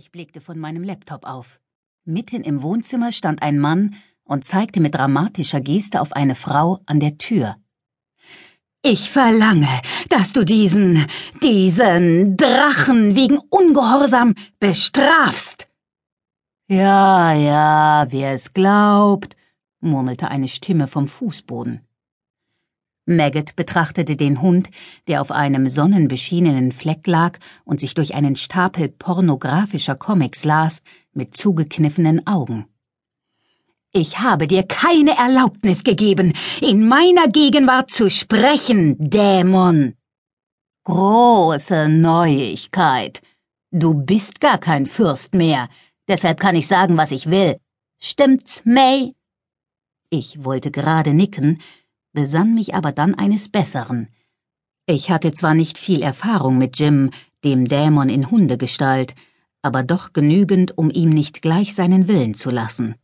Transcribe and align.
Ich 0.00 0.12
blickte 0.12 0.40
von 0.40 0.58
meinem 0.58 0.82
Laptop 0.82 1.26
auf. 1.26 1.60
Mitten 2.06 2.42
im 2.42 2.62
Wohnzimmer 2.62 3.12
stand 3.12 3.42
ein 3.42 3.58
Mann 3.58 3.96
und 4.24 4.46
zeigte 4.46 4.80
mit 4.80 4.94
dramatischer 4.94 5.60
Geste 5.60 6.00
auf 6.00 6.14
eine 6.14 6.34
Frau 6.34 6.80
an 6.86 7.00
der 7.00 7.18
Tür. 7.18 7.56
Ich 8.80 9.10
verlange, 9.10 9.68
dass 10.08 10.32
du 10.32 10.46
diesen, 10.46 11.04
diesen 11.42 12.38
Drachen 12.38 13.14
wegen 13.14 13.36
Ungehorsam 13.50 14.36
bestrafst. 14.58 15.68
Ja, 16.66 17.34
ja, 17.34 18.06
wer 18.08 18.32
es 18.32 18.54
glaubt, 18.54 19.36
murmelte 19.80 20.28
eine 20.28 20.48
Stimme 20.48 20.86
vom 20.86 21.08
Fußboden. 21.08 21.86
Maggot 23.16 23.56
betrachtete 23.56 24.16
den 24.16 24.40
Hund, 24.40 24.70
der 25.08 25.20
auf 25.20 25.30
einem 25.30 25.68
sonnenbeschienenen 25.68 26.72
Fleck 26.72 27.06
lag 27.06 27.38
und 27.64 27.80
sich 27.80 27.94
durch 27.94 28.14
einen 28.14 28.36
Stapel 28.36 28.88
pornografischer 28.88 29.96
Comics 29.96 30.44
las, 30.44 30.82
mit 31.12 31.36
zugekniffenen 31.36 32.26
Augen. 32.26 32.66
Ich 33.92 34.20
habe 34.20 34.46
dir 34.46 34.62
keine 34.62 35.18
Erlaubnis 35.18 35.82
gegeben, 35.82 36.32
in 36.60 36.86
meiner 36.86 37.26
Gegenwart 37.26 37.90
zu 37.90 38.08
sprechen, 38.08 38.96
Dämon. 38.98 39.94
Große 40.84 41.88
Neuigkeit. 41.88 43.20
Du 43.72 43.94
bist 43.94 44.40
gar 44.40 44.58
kein 44.58 44.86
Fürst 44.86 45.34
mehr, 45.34 45.68
deshalb 46.08 46.38
kann 46.40 46.56
ich 46.56 46.68
sagen, 46.68 46.96
was 46.96 47.10
ich 47.10 47.30
will. 47.30 47.58
Stimmt's, 47.98 48.62
May? 48.64 49.14
Ich 50.08 50.44
wollte 50.44 50.70
gerade 50.70 51.12
nicken, 51.12 51.60
besann 52.12 52.54
mich 52.54 52.74
aber 52.74 52.92
dann 52.92 53.14
eines 53.14 53.48
Besseren. 53.48 54.08
Ich 54.86 55.10
hatte 55.10 55.32
zwar 55.32 55.54
nicht 55.54 55.78
viel 55.78 56.02
Erfahrung 56.02 56.58
mit 56.58 56.78
Jim, 56.78 57.10
dem 57.44 57.66
Dämon 57.66 58.08
in 58.08 58.30
Hundegestalt, 58.30 59.14
aber 59.62 59.82
doch 59.82 60.12
genügend, 60.12 60.76
um 60.76 60.90
ihm 60.90 61.10
nicht 61.10 61.42
gleich 61.42 61.74
seinen 61.74 62.08
Willen 62.08 62.34
zu 62.34 62.50
lassen. 62.50 62.96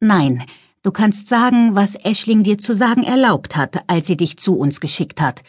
Nein, 0.00 0.44
du 0.82 0.92
kannst 0.92 1.28
sagen, 1.28 1.74
was 1.74 1.94
Eschling 1.94 2.44
dir 2.44 2.58
zu 2.58 2.74
sagen 2.74 3.02
erlaubt 3.02 3.56
hat, 3.56 3.88
als 3.88 4.06
sie 4.06 4.16
dich 4.16 4.38
zu 4.38 4.58
uns 4.58 4.80
geschickt 4.80 5.20
hat. 5.20 5.42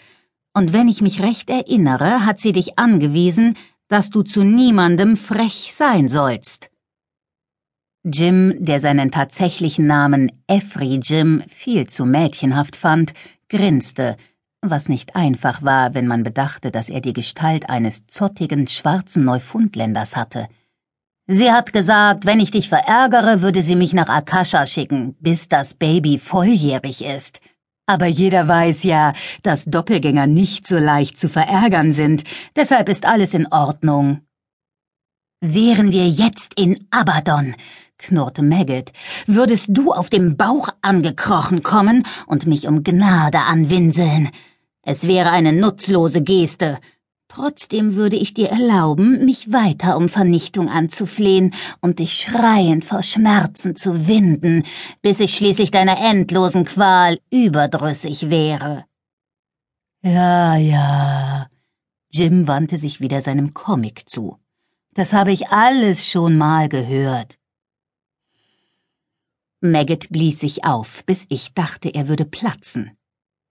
Und 0.54 0.74
wenn 0.74 0.88
ich 0.88 1.02
mich 1.02 1.22
recht 1.22 1.50
erinnere, 1.50 2.26
hat 2.26 2.40
sie 2.40 2.54
dich 2.54 2.80
angewiesen, 2.80 3.58
dass 3.90 4.10
du 4.10 4.24
zu 4.24 4.44
niemandem 4.44 5.18
frech 5.18 5.72
sein 5.74 6.10
sollst. 6.10 6.72
Jim, 8.04 8.54
der 8.60 8.80
seinen 8.80 9.12
tatsächlichen 9.12 9.88
Namen 9.88 10.32
Efri 10.48 11.00
Jim 11.02 11.44
viel 11.48 11.88
zu 11.88 12.06
mädchenhaft 12.06 12.76
fand, 12.76 13.14
grinste, 13.50 14.18
was 14.62 14.90
nicht 14.90 15.16
einfach 15.16 15.62
war, 15.64 15.94
wenn 15.94 16.08
man 16.08 16.24
bedachte, 16.24 16.72
dass 16.72 16.90
er 16.90 17.02
die 17.02 17.14
Gestalt 17.14 17.70
eines 17.70 18.08
zottigen 18.08 18.68
schwarzen 18.68 19.24
Neufundländers 19.24 20.16
hatte. 20.16 20.48
Sie 21.28 21.52
hat 21.52 21.74
gesagt, 21.74 22.26
wenn 22.26 22.40
ich 22.40 22.52
dich 22.52 22.70
verärgere, 22.70 23.42
würde 23.42 23.62
sie 23.62 23.76
mich 23.76 23.94
nach 23.94 24.08
Akasha 24.08 24.66
schicken, 24.66 25.16
bis 25.20 25.50
das 25.50 25.74
Baby 25.74 26.18
volljährig 26.18 27.04
ist. 27.04 27.42
Aber 27.86 28.06
jeder 28.06 28.48
weiß 28.48 28.84
ja, 28.84 29.14
dass 29.44 29.66
Doppelgänger 29.66 30.28
nicht 30.28 30.68
so 30.68 30.78
leicht 30.78 31.20
zu 31.20 31.30
verärgern 31.30 31.92
sind, 31.92 32.24
deshalb 32.56 32.90
ist 32.90 33.06
alles 33.06 33.34
in 33.34 33.48
Ordnung. 33.52 34.22
Wären 35.42 35.92
wir 35.92 36.08
jetzt 36.10 36.60
in 36.60 36.88
Abaddon, 36.92 37.56
knurrte 37.98 38.42
Maggot, 38.42 38.92
würdest 39.26 39.68
du 39.70 39.92
auf 39.92 40.10
dem 40.10 40.38
Bauch 40.38 40.70
angekrochen 40.82 41.64
kommen 41.64 42.06
und 42.26 42.48
mich 42.48 42.68
um 42.68 42.84
Gnade 42.84 43.40
anwinseln. 43.40 44.30
Es 44.82 45.08
wäre 45.08 45.32
eine 45.32 45.54
nutzlose 45.54 46.22
Geste, 46.22 46.80
Trotzdem 47.30 47.96
würde 47.96 48.16
ich 48.16 48.34
dir 48.34 48.50
erlauben, 48.50 49.26
mich 49.26 49.52
weiter 49.52 49.98
um 49.98 50.10
Vernichtung 50.10 50.70
anzuflehen 50.70 51.54
und 51.82 52.00
dich 52.00 52.14
schreiend 52.14 52.86
vor 52.86 53.04
Schmerzen 53.04 53.76
zu 53.76 54.08
winden, 54.08 54.64
bis 55.02 55.20
ich 55.20 55.36
schließlich 55.36 55.70
deiner 55.70 56.00
endlosen 56.00 56.66
Qual 56.66 57.20
überdrüssig 57.30 58.30
wäre. 58.30 58.86
Ja, 60.02 60.56
ja. 60.56 61.48
Jim 62.10 62.48
wandte 62.48 62.78
sich 62.78 63.02
wieder 63.02 63.22
seinem 63.22 63.54
Comic 63.54 64.10
zu. 64.10 64.38
Das 64.94 65.12
habe 65.12 65.32
ich 65.32 65.50
alles 65.50 66.08
schon 66.08 66.38
mal 66.38 66.70
gehört. 66.70 67.38
Maggot 69.72 70.10
blies 70.10 70.40
sich 70.40 70.64
auf, 70.64 71.04
bis 71.06 71.26
ich 71.30 71.54
dachte, 71.54 71.94
er 71.94 72.08
würde 72.08 72.26
platzen. 72.26 72.92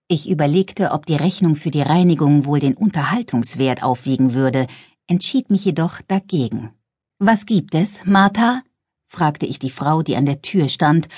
Ich 0.08 0.28
überlegte, 0.28 0.92
ob 0.92 1.06
die 1.06 1.16
Rechnung 1.16 1.56
für 1.56 1.70
die 1.70 1.82
Reinigung 1.82 2.44
wohl 2.44 2.60
den 2.60 2.74
Unterhaltungswert 2.74 3.82
aufwiegen 3.82 4.34
würde, 4.34 4.68
entschied 5.08 5.50
mich 5.50 5.64
jedoch 5.64 6.00
dagegen. 6.02 6.72
Was 7.18 7.46
gibt 7.46 7.74
es, 7.74 8.04
Martha? 8.04 8.62
fragte 9.08 9.46
ich 9.46 9.58
die 9.58 9.70
Frau, 9.70 10.02
die 10.02 10.16
an 10.16 10.26
der 10.26 10.42
Tür 10.42 10.68
stand 10.68 11.08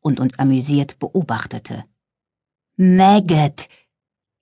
und 0.00 0.20
uns 0.20 0.38
amüsiert 0.38 0.98
beobachtete. 0.98 1.84
Maggot. 2.76 3.68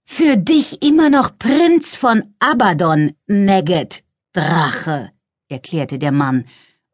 Für 0.05 0.37
dich 0.37 0.83
immer 0.83 1.09
noch 1.09 1.39
Prinz 1.39 1.97
von 1.97 2.35
Abaddon, 2.41 3.13
Maggot, 3.27 4.03
Drache, 4.33 5.13
erklärte 5.49 5.99
der 5.99 6.13
Mann. 6.13 6.47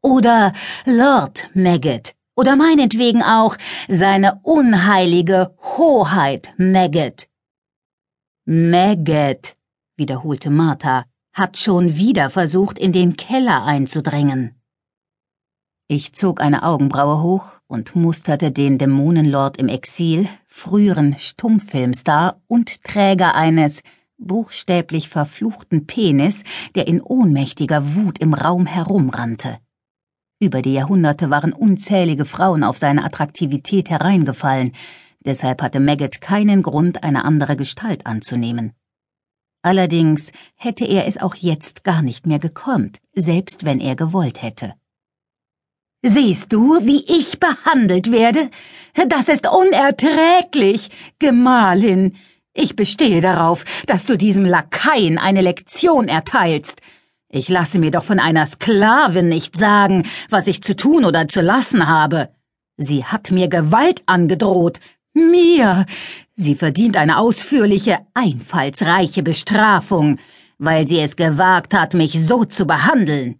Oder 0.02 0.52
Lord 0.84 1.48
Maggot 1.54 2.17
oder 2.38 2.54
meinetwegen 2.54 3.24
auch 3.24 3.56
seine 3.88 4.38
unheilige 4.44 5.56
Hoheit 5.76 6.54
Maggot. 6.56 7.26
Maggot, 8.44 9.56
wiederholte 9.96 10.48
Martha, 10.48 11.04
hat 11.32 11.58
schon 11.58 11.96
wieder 11.96 12.30
versucht, 12.30 12.78
in 12.78 12.92
den 12.92 13.16
Keller 13.16 13.64
einzudringen. 13.64 14.54
Ich 15.88 16.12
zog 16.12 16.40
eine 16.40 16.62
Augenbraue 16.62 17.22
hoch 17.22 17.54
und 17.66 17.96
musterte 17.96 18.52
den 18.52 18.78
Dämonenlord 18.78 19.56
im 19.56 19.66
Exil, 19.66 20.28
früheren 20.46 21.18
Stummfilmstar 21.18 22.40
und 22.46 22.84
Träger 22.84 23.34
eines 23.34 23.82
buchstäblich 24.16 25.08
verfluchten 25.08 25.88
Penis, 25.88 26.44
der 26.76 26.86
in 26.86 27.02
ohnmächtiger 27.02 27.96
Wut 27.96 28.20
im 28.20 28.32
Raum 28.32 28.66
herumrannte. 28.66 29.58
Über 30.40 30.62
die 30.62 30.74
Jahrhunderte 30.74 31.30
waren 31.30 31.52
unzählige 31.52 32.24
Frauen 32.24 32.62
auf 32.62 32.76
seine 32.76 33.04
Attraktivität 33.04 33.90
hereingefallen, 33.90 34.72
deshalb 35.18 35.60
hatte 35.62 35.80
Maggot 35.80 36.20
keinen 36.20 36.62
Grund, 36.62 37.02
eine 37.02 37.24
andere 37.24 37.56
Gestalt 37.56 38.06
anzunehmen. 38.06 38.72
Allerdings 39.62 40.30
hätte 40.54 40.84
er 40.84 41.08
es 41.08 41.18
auch 41.18 41.34
jetzt 41.34 41.82
gar 41.82 42.02
nicht 42.02 42.24
mehr 42.24 42.38
gekonnt, 42.38 43.00
selbst 43.16 43.64
wenn 43.64 43.80
er 43.80 43.96
gewollt 43.96 44.40
hätte. 44.40 44.74
Siehst 46.02 46.52
du, 46.52 46.86
wie 46.86 47.04
ich 47.08 47.40
behandelt 47.40 48.12
werde? 48.12 48.50
Das 49.08 49.28
ist 49.28 49.48
unerträglich, 49.48 50.90
Gemahlin. 51.18 52.16
Ich 52.54 52.76
bestehe 52.76 53.20
darauf, 53.20 53.64
dass 53.86 54.04
du 54.04 54.16
diesem 54.16 54.44
Lakaien 54.44 55.18
eine 55.18 55.40
Lektion 55.40 56.06
erteilst. 56.06 56.80
Ich 57.30 57.48
lasse 57.50 57.78
mir 57.78 57.90
doch 57.90 58.04
von 58.04 58.18
einer 58.18 58.46
Sklavin 58.46 59.28
nicht 59.28 59.56
sagen, 59.58 60.06
was 60.30 60.46
ich 60.46 60.62
zu 60.62 60.74
tun 60.74 61.04
oder 61.04 61.28
zu 61.28 61.42
lassen 61.42 61.86
habe. 61.86 62.30
Sie 62.78 63.04
hat 63.04 63.30
mir 63.30 63.48
Gewalt 63.48 64.02
angedroht. 64.06 64.80
Mir. 65.12 65.84
Sie 66.36 66.54
verdient 66.54 66.96
eine 66.96 67.18
ausführliche, 67.18 67.98
einfallsreiche 68.14 69.22
Bestrafung, 69.22 70.18
weil 70.58 70.88
sie 70.88 71.00
es 71.00 71.16
gewagt 71.16 71.74
hat, 71.74 71.92
mich 71.92 72.24
so 72.24 72.44
zu 72.44 72.66
behandeln. 72.66 73.38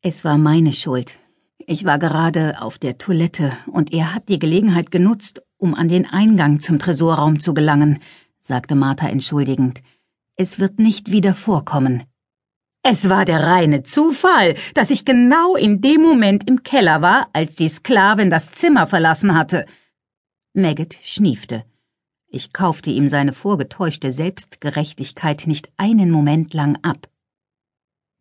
Es 0.00 0.24
war 0.24 0.38
meine 0.38 0.72
Schuld. 0.72 1.18
Ich 1.58 1.84
war 1.84 1.98
gerade 1.98 2.62
auf 2.62 2.78
der 2.78 2.96
Toilette 2.96 3.52
und 3.66 3.92
er 3.92 4.14
hat 4.14 4.28
die 4.28 4.38
Gelegenheit 4.38 4.90
genutzt, 4.90 5.42
um 5.58 5.74
an 5.74 5.88
den 5.88 6.06
Eingang 6.06 6.60
zum 6.60 6.78
Tresorraum 6.78 7.40
zu 7.40 7.52
gelangen, 7.52 7.98
sagte 8.40 8.74
Martha 8.74 9.08
entschuldigend. 9.08 9.82
Es 10.36 10.58
wird 10.58 10.78
nicht 10.78 11.10
wieder 11.10 11.34
vorkommen. 11.34 12.04
Es 12.82 13.08
war 13.10 13.26
der 13.26 13.40
reine 13.40 13.82
Zufall, 13.82 14.56
dass 14.74 14.90
ich 14.90 15.04
genau 15.04 15.54
in 15.54 15.82
dem 15.82 16.00
Moment 16.00 16.48
im 16.48 16.62
Keller 16.62 17.02
war, 17.02 17.28
als 17.34 17.54
die 17.54 17.68
Sklavin 17.68 18.30
das 18.30 18.52
Zimmer 18.52 18.86
verlassen 18.86 19.34
hatte. 19.34 19.66
Maggot 20.54 20.96
schniefte. 21.02 21.64
Ich 22.28 22.52
kaufte 22.52 22.90
ihm 22.90 23.08
seine 23.08 23.32
vorgetäuschte 23.32 24.12
Selbstgerechtigkeit 24.12 25.46
nicht 25.46 25.70
einen 25.76 26.10
Moment 26.10 26.54
lang 26.54 26.78
ab. 26.82 27.08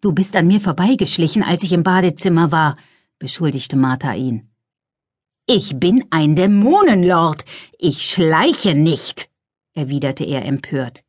Du 0.02 0.12
bist 0.14 0.36
an 0.36 0.48
mir 0.48 0.60
vorbeigeschlichen, 0.60 1.44
als 1.44 1.64
ich 1.64 1.72
im 1.72 1.84
Badezimmer 1.84 2.52
war, 2.52 2.76
beschuldigte 3.18 3.76
Martha 3.76 4.14
ihn. 4.14 4.50
Ich 5.46 5.80
bin 5.80 6.06
ein 6.10 6.36
Dämonenlord. 6.36 7.44
Ich 7.78 8.06
schleiche 8.10 8.76
nicht, 8.76 9.30
erwiderte 9.74 10.24
er 10.24 10.46
empört. 10.46 11.04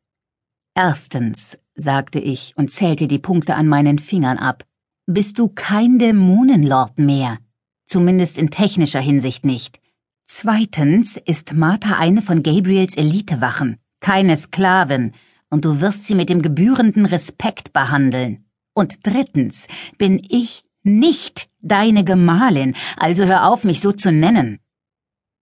Erstens, 0.73 1.57
sagte 1.81 2.19
ich 2.19 2.53
und 2.55 2.71
zählte 2.71 3.07
die 3.07 3.19
Punkte 3.19 3.55
an 3.55 3.67
meinen 3.67 3.99
Fingern 3.99 4.37
ab, 4.37 4.63
bist 5.05 5.39
du 5.39 5.49
kein 5.49 5.99
Dämonenlord 5.99 6.99
mehr. 6.99 7.39
Zumindest 7.87 8.37
in 8.37 8.51
technischer 8.51 9.01
Hinsicht 9.01 9.45
nicht. 9.45 9.79
Zweitens 10.27 11.17
ist 11.17 11.53
Martha 11.53 11.97
eine 11.97 12.21
von 12.21 12.41
Gabriels 12.43 12.95
Elitewachen, 12.95 13.77
keine 13.99 14.37
Sklavin, 14.37 15.11
und 15.49 15.65
du 15.65 15.81
wirst 15.81 16.05
sie 16.05 16.15
mit 16.15 16.29
dem 16.29 16.41
gebührenden 16.41 17.05
Respekt 17.05 17.73
behandeln. 17.73 18.45
Und 18.73 18.99
drittens 19.03 19.67
bin 19.97 20.25
ich 20.29 20.63
nicht 20.83 21.49
deine 21.59 22.05
Gemahlin, 22.05 22.75
also 22.95 23.25
hör 23.25 23.49
auf, 23.49 23.65
mich 23.65 23.81
so 23.81 23.91
zu 23.91 24.11
nennen. 24.11 24.59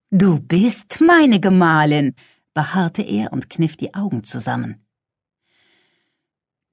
Du 0.09 0.39
bist 0.39 1.01
meine 1.01 1.39
Gemahlin, 1.39 2.15
beharrte 2.55 3.03
er 3.03 3.31
und 3.31 3.49
kniff 3.49 3.77
die 3.77 3.93
Augen 3.93 4.23
zusammen. 4.23 4.83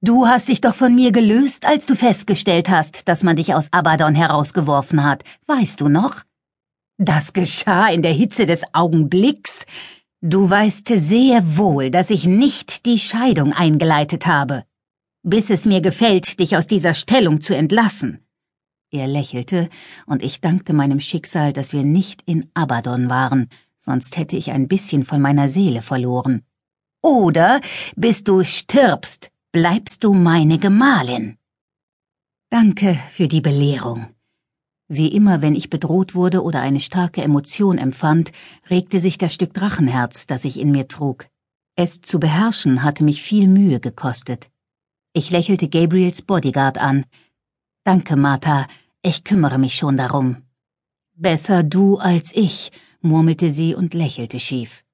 Du 0.02 0.26
hast 0.26 0.48
dich 0.48 0.60
doch 0.60 0.75
von 0.75 0.94
mir 0.94 1.10
gelöst, 1.10 1.64
als 1.64 1.87
du 1.87 1.96
festgestellt 1.96 2.69
hast, 2.69 3.08
dass 3.08 3.22
man 3.22 3.37
dich 3.37 3.54
aus 3.54 3.72
Abaddon 3.72 4.14
herausgeworfen 4.14 5.02
hat, 5.02 5.25
weißt 5.46 5.81
du 5.81 5.88
noch? 5.88 6.22
Das 6.98 7.32
geschah 7.32 7.88
in 7.88 8.02
der 8.02 8.12
Hitze 8.12 8.44
des 8.44 8.62
Augenblicks. 8.75 9.64
Du 10.20 10.48
weißt 10.48 10.88
sehr 10.88 11.56
wohl, 11.56 11.90
dass 11.90 12.10
ich 12.10 12.26
nicht 12.26 12.84
die 12.84 12.98
Scheidung 12.98 13.54
eingeleitet 13.54 14.26
habe, 14.26 14.64
bis 15.22 15.48
es 15.48 15.64
mir 15.64 15.81
gefällt, 15.81 16.40
dich 16.40 16.56
aus 16.56 16.66
dieser 16.66 16.94
Stellung 16.94 17.40
zu 17.40 17.56
entlassen. 17.56 18.20
Er 18.90 19.06
lächelte, 19.06 19.69
und 20.06 20.22
ich 20.22 20.40
dankte 20.40 20.72
meinem 20.72 21.00
Schicksal, 21.00 21.52
dass 21.52 21.72
wir 21.72 21.82
nicht 21.82 22.22
in 22.26 22.50
Abaddon 22.54 23.08
waren, 23.08 23.48
sonst 23.78 24.16
hätte 24.16 24.37
ich 24.37 24.50
ein 24.50 24.69
bisschen 24.69 25.04
von 25.04 25.20
meiner 25.20 25.48
Seele 25.48 25.81
verloren. 25.81 26.43
Oder 27.02 27.60
bis 27.94 28.25
du 28.25 28.44
stirbst, 28.44 29.31
bleibst 29.56 30.05
du 30.05 30.12
meine 30.12 30.58
Gemahlin. 30.58 31.38
Danke 32.50 33.00
für 33.08 33.26
die 33.26 33.41
Belehrung. 33.41 34.14
Wie 34.87 35.08
immer, 35.08 35.41
wenn 35.41 35.55
ich 35.55 35.70
bedroht 35.70 36.14
wurde 36.14 36.43
oder 36.43 36.61
eine 36.61 36.81
starke 36.81 37.23
Emotion 37.23 37.79
empfand, 37.79 38.32
regte 38.69 39.00
sich 39.00 39.17
das 39.17 39.32
Stück 39.32 39.55
Drachenherz, 39.55 40.26
das 40.26 40.44
ich 40.44 40.61
in 40.61 40.73
mir 40.73 40.88
trug. 40.88 41.29
Es 41.75 42.03
zu 42.03 42.20
beherrschen 42.20 42.82
hatte 42.82 43.03
mich 43.03 43.23
viel 43.23 43.49
Mühe 43.49 43.81
gekostet. 43.81 44.50
Ich 45.14 45.31
lächelte 45.31 45.70
Gabriels 45.70 46.20
Bodyguard 46.20 46.76
an. 46.76 47.06
Danke, 47.82 48.14
Martha, 48.17 48.67
ich 49.00 49.25
kümmere 49.25 49.56
mich 49.56 49.75
schon 49.75 49.97
darum. 49.97 50.43
Besser 51.14 51.62
du 51.62 51.97
als 51.97 52.31
ich, 52.37 52.73
murmelte 53.00 53.50
sie 53.50 53.75
und 53.75 53.94
lächelte 53.94 54.38
schief. 54.38 54.85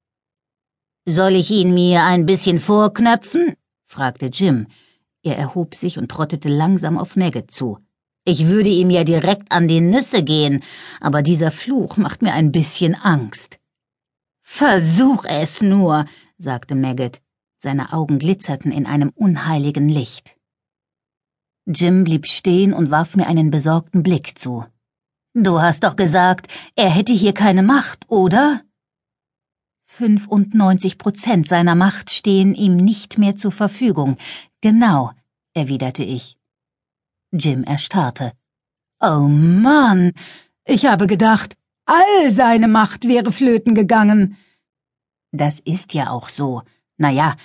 Soll 1.05 1.33
ich 1.33 1.51
ihn 1.51 1.73
mir 1.73 2.03
ein 2.03 2.25
bisschen 2.25 2.61
vorknöpfen? 2.61 3.57
Fragte 3.93 4.25
Jim. 4.25 4.67
Er 5.21 5.37
erhob 5.37 5.75
sich 5.75 5.97
und 5.97 6.09
trottete 6.09 6.49
langsam 6.49 6.97
auf 6.97 7.15
Maggot 7.15 7.51
zu. 7.51 7.77
Ich 8.25 8.47
würde 8.47 8.69
ihm 8.69 8.89
ja 8.89 9.03
direkt 9.03 9.51
an 9.51 9.67
die 9.67 9.81
Nüsse 9.81 10.23
gehen, 10.23 10.63
aber 10.99 11.21
dieser 11.21 11.51
Fluch 11.51 11.97
macht 11.97 12.21
mir 12.21 12.33
ein 12.33 12.51
bisschen 12.51 12.95
Angst. 12.95 13.59
Versuch 14.41 15.25
es 15.25 15.61
nur, 15.61 16.05
sagte 16.37 16.75
Maggot. 16.75 17.21
Seine 17.59 17.93
Augen 17.93 18.19
glitzerten 18.19 18.71
in 18.71 18.85
einem 18.85 19.11
unheiligen 19.15 19.87
Licht. 19.87 20.35
Jim 21.65 22.03
blieb 22.03 22.27
stehen 22.27 22.73
und 22.73 22.91
warf 22.91 23.15
mir 23.15 23.27
einen 23.27 23.51
besorgten 23.51 24.03
Blick 24.03 24.37
zu. 24.37 24.65
Du 25.33 25.61
hast 25.61 25.83
doch 25.83 25.95
gesagt, 25.95 26.47
er 26.75 26.89
hätte 26.89 27.13
hier 27.13 27.33
keine 27.33 27.63
Macht, 27.63 28.05
oder? 28.09 28.61
95 29.93 30.97
Prozent 30.97 31.47
seiner 31.47 31.75
Macht 31.75 32.09
stehen 32.09 32.55
ihm 32.55 32.77
nicht 32.77 33.19
mehr 33.19 33.35
zur 33.35 33.51
Verfügung. 33.51 34.17
Genau, 34.59 35.11
erwiderte 35.53 36.03
ich. 36.03 36.39
Jim 37.31 37.63
erstarrte. 37.63 38.33
Oh 38.99 39.27
Mann, 39.27 40.13
ich 40.65 40.87
habe 40.87 41.05
gedacht, 41.05 41.55
all 41.85 42.31
seine 42.31 42.67
Macht 42.67 43.07
wäre 43.07 43.31
flöten 43.31 43.75
gegangen. 43.75 44.37
Das 45.31 45.59
ist 45.59 45.93
ja 45.93 46.09
auch 46.09 46.29
so. 46.29 46.63
Na 46.97 47.11
ja, 47.11 47.35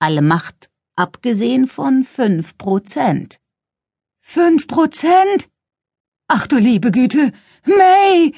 alle 0.00 0.22
Macht, 0.22 0.70
abgesehen 0.96 1.68
von 1.68 2.02
fünf 2.02 2.58
Prozent. 2.58 3.38
Fünf 4.20 4.66
Prozent? 4.66 5.48
Ach 6.26 6.48
du 6.48 6.56
liebe 6.56 6.90
Güte, 6.90 7.32
May, 7.64 8.32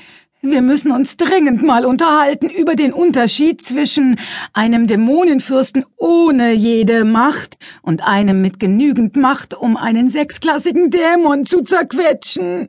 wir 0.51 0.63
müssen 0.63 0.93
uns 0.93 1.17
dringend 1.17 1.63
mal 1.63 1.85
unterhalten 1.85 2.49
über 2.49 2.75
den 2.75 2.93
Unterschied 2.93 3.63
zwischen 3.63 4.19
einem 4.53 4.87
Dämonenfürsten 4.87 5.85
ohne 5.97 6.53
jede 6.53 7.05
Macht 7.05 7.57
und 7.83 8.07
einem 8.07 8.43
mit 8.43 8.61
genügend 8.61 9.17
Macht, 9.17 9.55
um 9.55 9.77
einen 9.77 10.09
sechsklassigen 10.09 10.91
Dämon 10.91 11.45
zu 11.45 11.63
zerquetschen. 11.63 12.69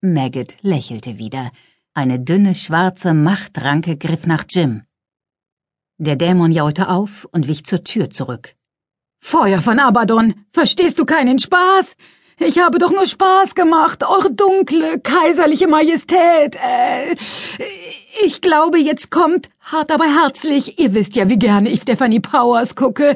Maggot 0.00 0.56
lächelte 0.62 1.18
wieder. 1.18 1.50
Eine 1.94 2.18
dünne 2.20 2.54
schwarze 2.54 3.14
Machtranke 3.14 3.96
griff 3.96 4.26
nach 4.26 4.44
Jim. 4.48 4.82
Der 5.98 6.16
Dämon 6.16 6.50
jaulte 6.50 6.88
auf 6.88 7.26
und 7.30 7.46
wich 7.46 7.64
zur 7.64 7.84
Tür 7.84 8.10
zurück. 8.10 8.54
Feuer 9.20 9.62
von 9.62 9.78
Abaddon, 9.78 10.34
verstehst 10.52 10.98
du 10.98 11.06
keinen 11.06 11.38
Spaß? 11.38 11.96
Ich 12.38 12.58
habe 12.58 12.78
doch 12.78 12.90
nur 12.90 13.06
Spaß 13.06 13.54
gemacht, 13.54 14.02
eure 14.02 14.32
dunkle, 14.32 14.98
kaiserliche 14.98 15.68
Majestät. 15.68 16.56
Äh, 16.56 17.14
ich 18.26 18.40
glaube, 18.40 18.78
jetzt 18.78 19.10
kommt, 19.10 19.50
hart 19.60 19.92
aber 19.92 20.04
herzlich, 20.04 20.78
ihr 20.80 20.94
wisst 20.94 21.14
ja, 21.14 21.28
wie 21.28 21.38
gerne 21.38 21.70
ich 21.70 21.82
Stephanie 21.82 22.18
Powers 22.18 22.74
gucke. 22.74 23.14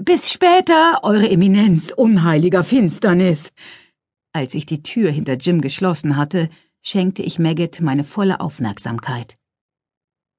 Bis 0.00 0.30
später, 0.30 1.00
eure 1.02 1.30
Eminenz 1.30 1.92
unheiliger 1.96 2.62
Finsternis. 2.62 3.52
Als 4.34 4.54
ich 4.54 4.66
die 4.66 4.82
Tür 4.82 5.10
hinter 5.10 5.34
Jim 5.34 5.62
geschlossen 5.62 6.16
hatte, 6.16 6.50
schenkte 6.82 7.22
ich 7.22 7.38
Maggot 7.38 7.80
meine 7.80 8.04
volle 8.04 8.40
Aufmerksamkeit. 8.40 9.38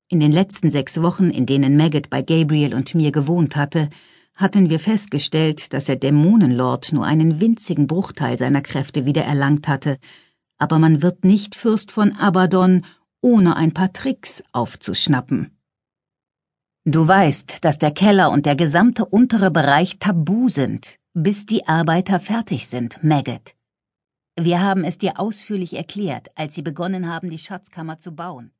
In 0.07 0.19
den 0.19 0.31
letzten 0.31 0.69
sechs 0.69 1.01
Wochen, 1.01 1.31
in 1.31 1.47
denen 1.47 1.77
Maggot 1.77 2.09
bei 2.11 2.21
Gabriel 2.21 2.75
und 2.75 2.93
mir 2.93 3.11
gewohnt 3.11 3.55
hatte, 3.55 3.89
hatten 4.39 4.69
wir 4.69 4.79
festgestellt, 4.79 5.73
dass 5.73 5.85
der 5.85 5.97
Dämonenlord 5.97 6.93
nur 6.93 7.05
einen 7.05 7.41
winzigen 7.41 7.87
Bruchteil 7.87 8.37
seiner 8.37 8.61
Kräfte 8.61 9.05
wiedererlangt 9.05 9.67
hatte, 9.67 9.97
aber 10.57 10.79
man 10.79 11.01
wird 11.01 11.25
nicht 11.25 11.55
Fürst 11.55 11.91
von 11.91 12.13
Abaddon, 12.13 12.85
ohne 13.21 13.57
ein 13.57 13.73
paar 13.73 13.91
Tricks 13.91 14.41
aufzuschnappen. 14.53 15.57
Du 16.85 17.05
weißt, 17.05 17.65
dass 17.65 17.79
der 17.79 17.91
Keller 17.91 18.31
und 18.31 18.45
der 18.45 18.55
gesamte 18.55 19.03
untere 19.03 19.51
Bereich 19.51 19.99
tabu 19.99 20.47
sind, 20.47 20.95
bis 21.13 21.45
die 21.45 21.67
Arbeiter 21.67 22.21
fertig 22.21 22.67
sind, 22.67 23.03
Maggot. 23.03 23.55
Wir 24.39 24.61
haben 24.61 24.85
es 24.85 24.97
dir 24.97 25.19
ausführlich 25.19 25.75
erklärt, 25.75 26.29
als 26.35 26.55
sie 26.55 26.61
begonnen 26.61 27.09
haben, 27.09 27.29
die 27.29 27.37
Schatzkammer 27.37 27.99
zu 27.99 28.13
bauen. 28.13 28.51